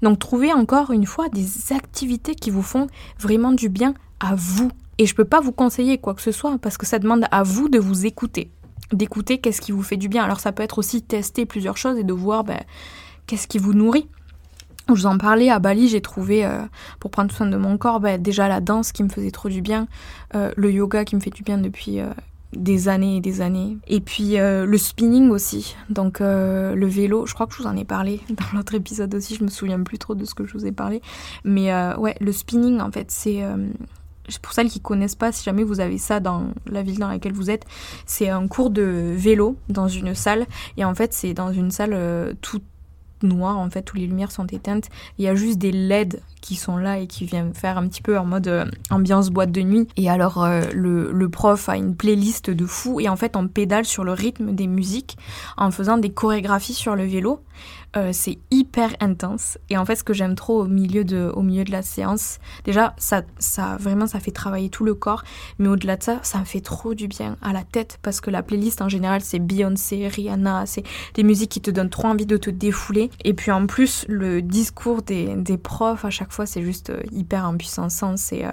[0.00, 2.86] Donc trouvez encore une fois des activités qui vous font
[3.20, 4.70] vraiment du bien à vous.
[4.98, 7.42] Et je peux pas vous conseiller quoi que ce soit parce que ça demande à
[7.42, 8.50] vous de vous écouter
[8.92, 10.22] d'écouter qu'est-ce qui vous fait du bien.
[10.22, 12.60] Alors ça peut être aussi tester plusieurs choses et de voir ben,
[13.26, 14.06] qu'est-ce qui vous nourrit.
[14.88, 16.62] Je vous en parlais à Bali, j'ai trouvé, euh,
[16.98, 19.62] pour prendre soin de mon corps, ben, déjà la danse qui me faisait trop du
[19.62, 19.86] bien,
[20.34, 22.06] euh, le yoga qui me fait du bien depuis euh,
[22.52, 27.46] des années et des années, et puis le spinning aussi, donc le vélo, je crois
[27.46, 30.14] que je vous en ai parlé dans l'autre épisode aussi, je me souviens plus trop
[30.14, 31.00] de ce que je vous ai parlé,
[31.44, 33.40] mais ouais, le spinning en fait, c'est
[34.42, 37.32] pour celles qui connaissent pas, si jamais vous avez ça dans la ville dans laquelle
[37.32, 37.64] vous êtes,
[38.04, 40.46] c'est un cours de vélo dans une salle.
[40.76, 42.62] Et en fait, c'est dans une salle toute
[43.22, 44.88] noire, en fait, où les lumières sont éteintes.
[45.18, 48.02] Il y a juste des LED qui sont là et qui viennent faire un petit
[48.02, 49.88] peu en mode euh, ambiance boîte de nuit.
[49.96, 53.48] Et alors, euh, le, le, prof a une playlist de fou et en fait, on
[53.48, 55.16] pédale sur le rythme des musiques
[55.56, 57.40] en faisant des chorégraphies sur le vélo.
[57.94, 59.58] Euh, c'est hyper intense.
[59.68, 62.38] Et en fait, ce que j'aime trop au milieu de, au milieu de la séance,
[62.64, 65.24] déjà, ça, ça, vraiment, ça fait travailler tout le corps.
[65.58, 68.30] Mais au-delà de ça, ça me fait trop du bien à la tête parce que
[68.30, 72.24] la playlist en général, c'est Beyoncé, Rihanna, c'est des musiques qui te donnent trop envie
[72.24, 73.10] de te défouler.
[73.24, 77.02] Et puis en plus, le discours des, des profs à chaque fois, c'est juste euh,
[77.12, 77.88] hyper impuissant.
[78.16, 78.50] C'est, euh,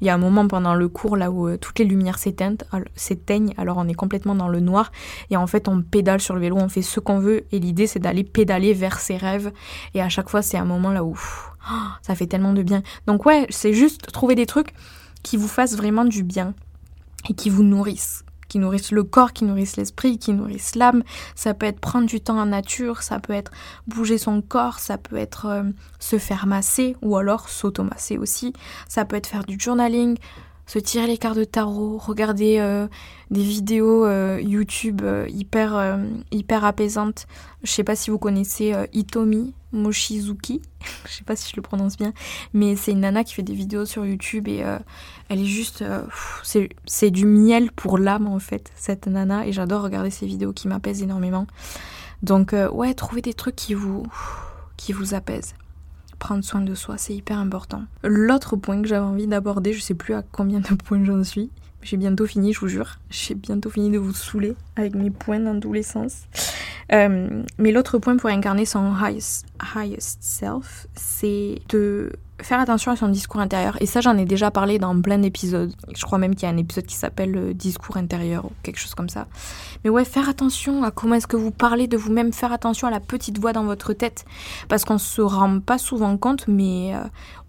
[0.00, 3.76] il y a un moment pendant le cours là où toutes les lumières s'éteignent, alors
[3.76, 4.92] on est complètement dans le noir.
[5.30, 7.44] Et en fait, on pédale sur le vélo, on fait ce qu'on veut.
[7.52, 9.52] Et l'idée, c'est d'aller pédaler vers ses rêves.
[9.94, 11.18] Et à chaque fois, c'est un moment là où
[12.02, 12.82] ça fait tellement de bien.
[13.06, 14.72] Donc ouais, c'est juste trouver des trucs
[15.22, 16.54] qui vous fassent vraiment du bien
[17.28, 21.02] et qui vous nourrissent qui nourrissent le corps, qui nourrissent l'esprit, qui nourrissent l'âme.
[21.34, 23.52] Ça peut être prendre du temps en nature, ça peut être
[23.86, 25.62] bouger son corps, ça peut être euh,
[25.98, 28.52] se faire masser ou alors s'automasser aussi.
[28.88, 30.16] Ça peut être faire du journaling,
[30.68, 32.86] se tirer les cartes de tarot, regarder euh,
[33.30, 37.26] des vidéos euh, YouTube euh, hyper, apaisantes.
[37.62, 40.60] Je sais pas si vous connaissez Itomi Moshizuki,
[41.06, 42.12] je sais pas si je le prononce bien,
[42.52, 44.62] mais c'est une nana qui fait des vidéos sur YouTube et
[45.30, 45.82] elle est juste.
[46.84, 50.68] c'est du miel pour l'âme en fait, cette nana, et j'adore regarder ses vidéos qui
[50.68, 51.46] m'apaisent énormément.
[52.22, 54.06] Donc, ouais, trouvez des trucs qui vous,
[54.76, 55.54] qui vous apaisent
[56.18, 57.82] prendre soin de soi, c'est hyper important.
[58.02, 61.50] L'autre point que j'avais envie d'aborder, je sais plus à combien de points j'en suis.
[61.82, 62.98] J'ai bientôt fini, je vous jure.
[63.08, 66.24] J'ai bientôt fini de vous saouler avec mes points dans tous les sens.
[66.92, 69.46] Euh, mais l'autre point pour incarner son highest,
[69.76, 73.76] highest self, c'est de faire attention à son discours intérieur.
[73.80, 75.72] Et ça, j'en ai déjà parlé dans plein d'épisodes.
[75.94, 78.78] Je crois même qu'il y a un épisode qui s'appelle le discours intérieur ou quelque
[78.78, 79.26] chose comme ça.
[79.84, 82.90] Mais ouais, faire attention à comment est-ce que vous parlez de vous-même, faire attention à
[82.90, 84.24] la petite voix dans votre tête.
[84.68, 87.02] Parce qu'on se rend pas souvent compte, mais euh,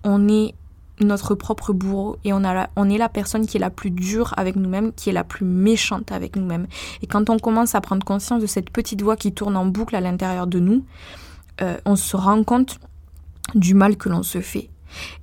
[0.03, 0.55] on est
[1.01, 4.93] notre propre bourreau et on, est la personne qui est la plus dure avec nous-mêmes,
[4.93, 6.67] qui est la plus méchante avec nous-mêmes.
[7.01, 9.95] Et quand on commence à prendre conscience de cette petite voix qui tourne en boucle
[9.95, 10.85] à l'intérieur de nous,
[11.61, 12.79] euh, on se rend compte
[13.55, 14.69] du mal que l'on se fait.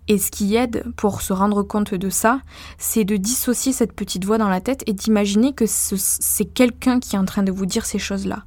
[0.08, 2.40] Et ce qui aide pour se rendre compte de ça,
[2.78, 7.16] c'est de dissocier cette petite voix dans la tête et d'imaginer que c'est quelqu'un qui
[7.16, 8.44] est en train de vous dire ces choses-là.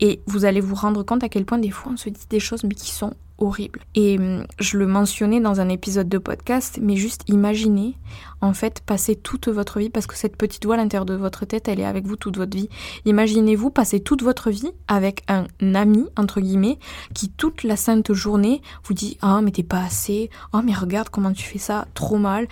[0.00, 2.40] Et vous allez vous rendre compte à quel point des fois on se dit des
[2.40, 3.80] choses mais qui sont horrible.
[3.94, 7.96] Et hum, je le mentionnais dans un épisode de podcast, mais juste imaginez,
[8.40, 11.44] en fait, passer toute votre vie, parce que cette petite voix à l'intérieur de votre
[11.44, 12.68] tête, elle est avec vous toute votre vie.
[13.04, 16.78] Imaginez-vous passer toute votre vie avec un ami, entre guillemets,
[17.14, 21.08] qui toute la sainte journée vous dit Ah, mais t'es pas assez, oh, mais regarde
[21.08, 22.48] comment tu fais ça, trop mal.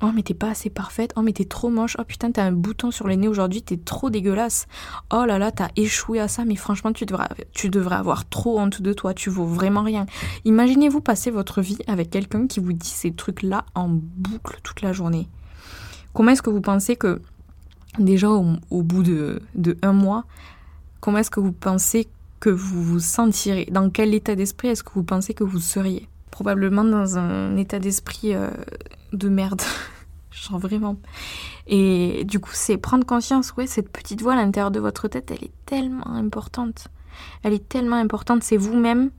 [0.00, 2.52] Oh mais t'es pas assez parfaite, oh mais t'es trop moche, oh putain t'as un
[2.52, 4.68] bouton sur le nez aujourd'hui, t'es trop dégueulasse,
[5.12, 8.60] oh là là t'as échoué à ça, mais franchement tu devrais, tu devrais avoir trop
[8.60, 10.06] honte de toi, tu vaux vraiment rien.
[10.44, 14.92] Imaginez-vous passer votre vie avec quelqu'un qui vous dit ces trucs-là en boucle toute la
[14.92, 15.28] journée.
[16.12, 17.20] Comment est-ce que vous pensez que,
[17.98, 20.24] déjà au, bout de, de un mois,
[21.00, 22.06] comment est-ce que vous pensez
[22.38, 23.66] que vous vous sentirez?
[23.70, 26.08] Dans quel état d'esprit est-ce que vous pensez que vous seriez?
[26.30, 28.50] Probablement dans un état d'esprit euh,
[29.12, 29.62] de merde.
[30.30, 30.96] Genre vraiment.
[31.66, 35.30] Et du coup, c'est prendre conscience, ouais, cette petite voix à l'intérieur de votre tête,
[35.30, 36.88] elle est tellement importante.
[37.42, 39.10] Elle est tellement importante, c'est vous-même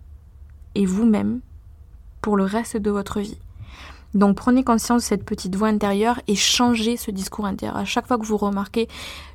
[0.75, 1.41] et vous-même
[2.21, 3.37] pour le reste de votre vie.
[4.13, 7.77] Donc prenez conscience de cette petite voix intérieure et changez ce discours intérieur.
[7.77, 8.87] À chaque fois que vous remarquez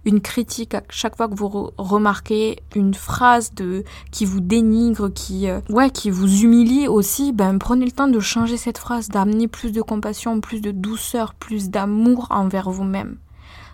[0.04, 5.48] une critique, à chaque fois que vous remarquez une phrase de qui vous dénigre, qui
[5.48, 9.46] euh, ouais, qui vous humilie aussi, ben prenez le temps de changer cette phrase, d'amener
[9.46, 13.16] plus de compassion, plus de douceur, plus d'amour envers vous-même.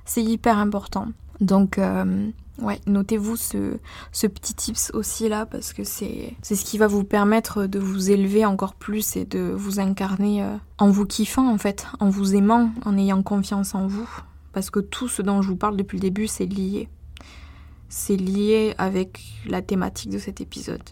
[0.04, 1.08] C'est hyper important.
[1.40, 3.78] Donc euh, Ouais, notez-vous ce,
[4.12, 8.10] ce, petit tips aussi là parce que c'est ce qui va vous permettre de vous
[8.10, 12.34] élever encore plus et de vous incarner euh, en vous kiffant en fait, en vous
[12.34, 14.08] aimant, en ayant confiance en vous.
[14.52, 16.88] Parce que tout ce dont je vous parle depuis le début, c'est lié.
[17.88, 20.82] C'est lié avec la thématique de cet épisode.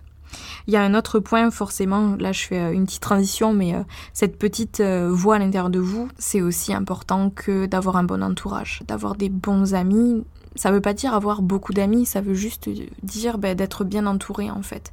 [0.66, 3.74] Il y a un autre point, forcément, là je fais euh, une petite transition, mais
[3.74, 3.83] euh,
[4.14, 8.83] cette petite voix à l'intérieur de vous, c'est aussi important que d'avoir un bon entourage,
[8.87, 10.24] d'avoir des bons amis,
[10.59, 12.68] ça veut pas dire avoir beaucoup d'amis, ça veut juste
[13.03, 14.92] dire ben, d'être bien entouré en fait.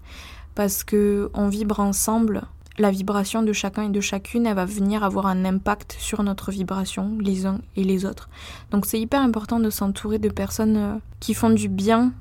[0.54, 2.43] Parce que on vibre ensemble,
[2.78, 6.51] la vibration de chacun et de chacune, elle va venir avoir un impact sur notre
[6.51, 8.30] vibration, les uns et les autres.
[8.69, 12.13] Donc c'est hyper important de s'entourer de personnes euh, qui font du bien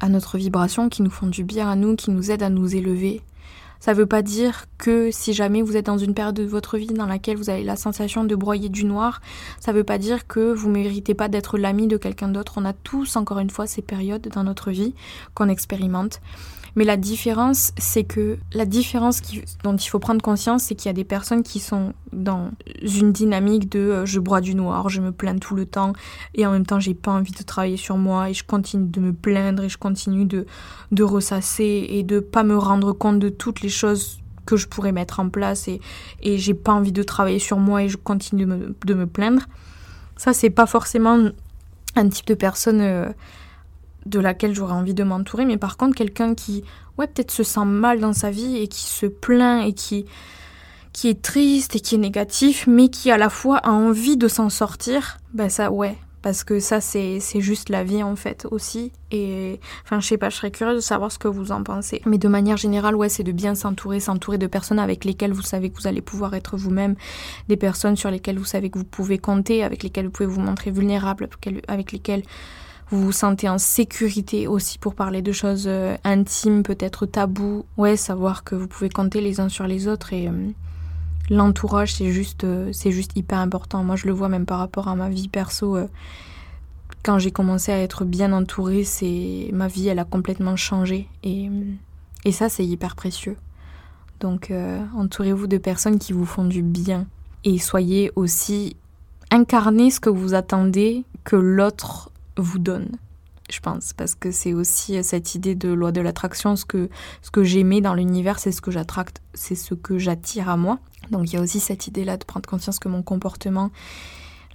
[0.00, 2.74] à notre vibration, qui nous font du bien à nous, qui nous aident à nous
[2.74, 3.22] élever,
[3.80, 6.76] ça ne veut pas dire que si jamais vous êtes dans une période de votre
[6.76, 9.20] vie dans laquelle vous avez la sensation de broyer du noir,
[9.58, 12.54] ça ne veut pas dire que vous méritez pas d'être l'ami de quelqu'un d'autre.
[12.56, 14.94] On a tous, encore une fois, ces périodes dans notre vie
[15.34, 16.20] qu'on expérimente.
[16.76, 19.22] Mais la différence, c'est que la différence
[19.64, 22.50] dont il faut prendre conscience, c'est qu'il y a des personnes qui sont dans
[22.82, 25.92] une dynamique de euh, je broie du noir, je me plains tout le temps
[26.34, 29.00] et en même temps j'ai pas envie de travailler sur moi et je continue de
[29.00, 30.46] me plaindre et je continue de,
[30.92, 34.92] de ressasser et de pas me rendre compte de toutes les choses que je pourrais
[34.92, 35.80] mettre en place et,
[36.22, 39.06] et j'ai pas envie de travailler sur moi et je continue de me, de me
[39.06, 39.42] plaindre.
[40.16, 41.30] Ça, c'est pas forcément
[41.96, 43.08] un type de personne euh,
[44.06, 46.64] de laquelle j'aurais envie de m'entourer, mais par contre quelqu'un qui,
[46.98, 50.06] ouais, peut-être se sent mal dans sa vie et qui se plaint et qui,
[50.92, 54.28] qui est triste et qui est négatif, mais qui à la fois a envie de
[54.28, 58.92] s'en sortir, ben ça, ouais, parce que ça c'est juste la vie en fait aussi.
[59.10, 62.02] Et enfin je sais pas je serais curieuse de savoir ce que vous en pensez.
[62.06, 65.42] Mais de manière générale ouais c'est de bien s'entourer s'entourer de personnes avec lesquelles vous
[65.42, 66.94] savez que vous allez pouvoir être vous-même.
[67.48, 70.40] Des personnes sur lesquelles vous savez que vous pouvez compter avec lesquelles vous pouvez vous
[70.40, 71.28] montrer vulnérable
[71.68, 72.22] avec lesquelles
[72.90, 77.64] vous vous sentez en sécurité aussi pour parler de choses euh, intimes, peut-être tabous.
[77.76, 80.50] Ouais, savoir que vous pouvez compter les uns sur les autres et euh,
[81.30, 83.84] l'entourage, c'est juste, euh, juste hyper important.
[83.84, 85.78] Moi, je le vois même par rapport à ma vie perso.
[87.04, 91.08] Quand j'ai commencé à être bien entourée, c'est ma vie, elle a complètement changé.
[91.22, 91.48] Et,
[92.24, 93.36] et ça, c'est hyper précieux.
[94.18, 94.52] Donc,
[94.94, 97.06] entourez-vous de personnes qui vous font du bien.
[97.44, 98.76] Et soyez aussi
[99.30, 102.90] incarnez ce que vous attendez que l'autre vous donne
[103.52, 106.88] je pense, parce que c'est aussi cette idée de loi de l'attraction, ce que,
[107.22, 110.78] ce que j'aimais dans l'univers, c'est ce que j'attracte, c'est ce que j'attire à moi.
[111.10, 113.70] Donc il y a aussi cette idée-là de prendre conscience que mon comportement,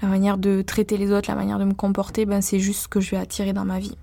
[0.02, 2.88] la manière de traiter les autres, la manière de me comporter, ben c'est juste ce
[2.88, 3.98] que je vais attirer dans ma vie.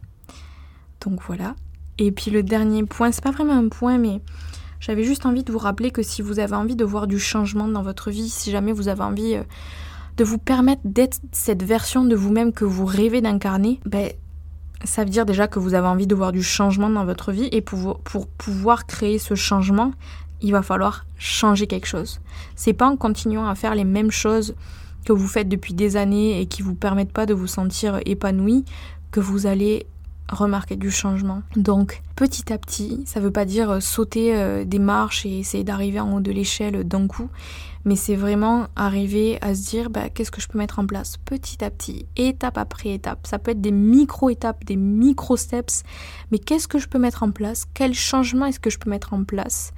[1.00, 1.54] Donc voilà.
[1.98, 4.20] Et puis le dernier point, c'est pas vraiment un point, mais
[4.80, 7.68] j'avais juste envie de vous rappeler que si vous avez envie de voir du changement
[7.68, 9.44] dans votre vie, si jamais vous avez envie euh,
[10.16, 14.10] de vous permettre d'être cette version de vous-même que vous rêvez d'incarner, ben,
[14.84, 17.48] ça veut dire déjà que vous avez envie de voir du changement dans votre vie
[17.52, 19.92] et pour, pour pouvoir créer ce changement,
[20.40, 22.20] il va falloir changer quelque chose.
[22.56, 24.54] C'est pas en continuant à faire les mêmes choses
[25.04, 28.64] que vous faites depuis des années et qui vous permettent pas de vous sentir épanoui
[29.10, 29.86] que vous allez
[30.28, 31.42] remarquer du changement.
[31.56, 36.00] Donc petit à petit, ça veut pas dire sauter euh, des marches et essayer d'arriver
[36.00, 37.28] en haut de l'échelle d'un coup,
[37.84, 41.16] mais c'est vraiment arriver à se dire bah, qu'est-ce que je peux mettre en place
[41.16, 43.26] petit à petit, étape après étape.
[43.26, 45.82] Ça peut être des micro-étapes, des micro-steps,
[46.30, 47.66] mais qu'est-ce que je peux mettre en place?
[47.74, 49.72] Quel changement est-ce que je peux mettre en place?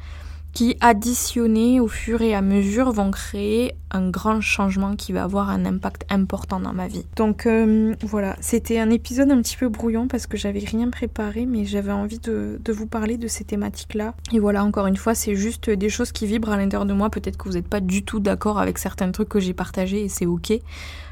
[0.55, 5.51] Qui, additionnés au fur et à mesure, vont créer un grand changement qui va avoir
[5.51, 7.05] un impact important dans ma vie.
[7.17, 11.45] Donc euh, voilà, c'était un épisode un petit peu brouillon parce que j'avais rien préparé,
[11.47, 14.15] mais j'avais envie de, vous parler de ces thématiques-là.
[14.33, 17.11] Et voilà, encore une fois, c'est juste des choses qui vibrent à l'intérieur de moi.
[17.11, 20.09] Peut-être que vous n'êtes pas du tout d'accord avec certains trucs que j'ai partagés et
[20.09, 20.53] c'est ok.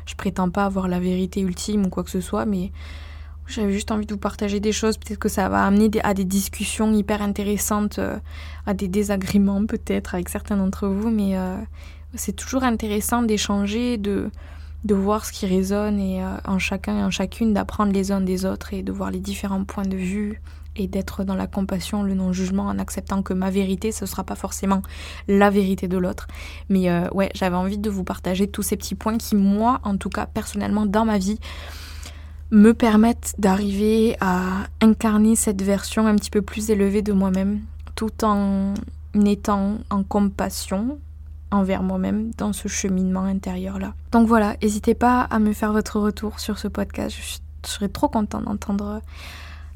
[0.06, 2.72] Je prétends pas avoir la vérité ultime ou quoi que ce soit, mais
[3.46, 4.96] j'avais juste envie de vous partager des choses.
[4.96, 8.18] Peut-être que ça va amener à des discussions hyper intéressantes, euh,
[8.66, 11.10] à des désagréments peut-être avec certains d'entre vous.
[11.10, 11.56] Mais euh,
[12.14, 14.30] c'est toujours intéressant d'échanger, de,
[14.84, 18.20] de voir ce qui résonne et euh, en chacun et en chacune d'apprendre les uns
[18.20, 20.40] des autres et de voir les différents points de vue
[20.74, 24.24] et d'être dans la compassion, le non-jugement, en acceptant que ma vérité, ce ne sera
[24.24, 24.80] pas forcément
[25.28, 26.28] la vérité de l'autre.
[26.70, 30.08] Mais ouais, j'avais envie de vous partager tous ces petits points qui, moi, en tout
[30.08, 31.38] cas, personnellement, dans ma vie,
[32.52, 37.60] me permettent d'arriver à incarner cette version un petit peu plus élevée de moi-même,
[37.94, 38.74] tout en
[39.24, 40.98] étant en compassion
[41.50, 43.94] envers moi-même dans ce cheminement intérieur-là.
[44.12, 47.16] Donc voilà, n'hésitez pas à me faire votre retour sur ce podcast.
[47.16, 49.02] Je, serais trop contente d'entendre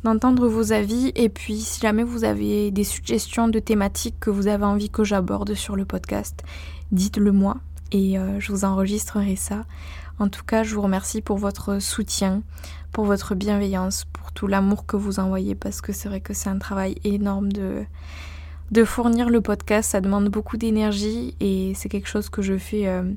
[0.02, 4.48] d'entendre vos avis et puis si jamais vous avez des suggestions de thématiques que vous
[4.48, 6.42] avez envie que j'aborde sur le podcast,
[6.90, 7.58] dites-le moi
[7.92, 9.64] et euh, je vous enregistrerai ça.
[10.18, 12.42] En tout cas, je vous remercie pour votre soutien,
[12.92, 16.48] pour votre bienveillance, pour tout l'amour que vous envoyez, parce que c'est vrai que c'est
[16.48, 17.84] un travail énorme de,
[18.84, 19.90] fournir le podcast.
[19.90, 23.12] Ça demande beaucoup d'énergie et c'est quelque chose que je fais euh,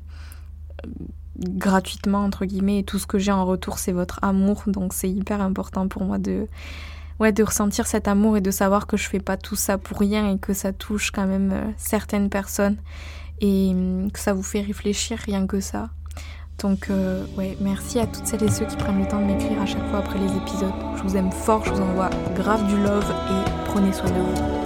[1.38, 4.64] gratuitement, entre guillemets, et tout ce que j'ai en retour, c'est votre amour.
[4.66, 6.46] Donc c'est hyper important pour moi de,
[7.18, 9.98] ouais, de ressentir cet amour et de savoir que je fais pas tout ça pour
[9.98, 12.76] rien et que ça touche quand même euh, certaines personnes
[13.40, 15.88] et hum, que ça vous fait réfléchir rien que ça.
[16.62, 19.60] Donc euh, ouais, merci à toutes celles et ceux qui prennent le temps de m'écrire
[19.60, 20.72] à chaque fois après les épisodes.
[20.96, 24.59] Je vous aime fort, je vous envoie grave du love et prenez soin de vous.